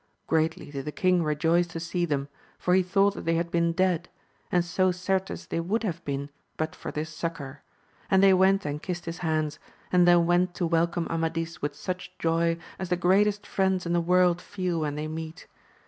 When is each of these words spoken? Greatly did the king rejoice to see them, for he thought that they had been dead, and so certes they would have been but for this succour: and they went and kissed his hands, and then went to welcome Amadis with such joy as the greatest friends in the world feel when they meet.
Greatly 0.25 0.71
did 0.71 0.85
the 0.85 0.91
king 0.91 1.21
rejoice 1.21 1.67
to 1.67 1.79
see 1.79 2.05
them, 2.05 2.27
for 2.57 2.73
he 2.73 2.81
thought 2.81 3.13
that 3.13 3.23
they 3.25 3.35
had 3.35 3.51
been 3.51 3.71
dead, 3.71 4.09
and 4.51 4.65
so 4.65 4.91
certes 4.91 5.45
they 5.45 5.59
would 5.59 5.83
have 5.83 6.03
been 6.05 6.31
but 6.57 6.73
for 6.75 6.89
this 6.91 7.15
succour: 7.15 7.61
and 8.09 8.23
they 8.23 8.33
went 8.33 8.65
and 8.65 8.81
kissed 8.81 9.05
his 9.05 9.19
hands, 9.19 9.59
and 9.91 10.07
then 10.07 10.25
went 10.25 10.55
to 10.55 10.65
welcome 10.65 11.05
Amadis 11.11 11.61
with 11.61 11.75
such 11.75 12.17
joy 12.17 12.57
as 12.79 12.89
the 12.89 12.97
greatest 12.97 13.45
friends 13.45 13.85
in 13.85 13.93
the 13.93 14.01
world 14.01 14.41
feel 14.41 14.79
when 14.79 14.95
they 14.95 15.07
meet. 15.07 15.45